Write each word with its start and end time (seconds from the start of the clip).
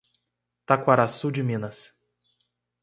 Taquaraçu 0.65 1.31
de 1.31 1.43
Minas 1.43 1.93